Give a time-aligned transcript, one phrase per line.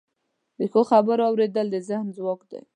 [0.59, 2.61] د ښو خبرو اوریدل د ذهن ځواک دی.